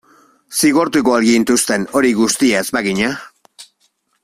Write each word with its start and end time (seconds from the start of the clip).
Zigortuko 0.59 1.13
al 1.17 1.27
gintuzten 1.27 1.85
hori 1.99 2.13
guztia 2.21 2.65
ez 2.65 2.69
bagina? 2.79 3.13